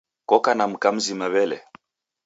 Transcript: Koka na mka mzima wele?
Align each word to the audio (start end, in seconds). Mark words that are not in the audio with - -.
Koka 0.29 0.51
na 0.57 0.65
mka 0.71 0.89
mzima 0.97 1.25
wele? 1.33 1.57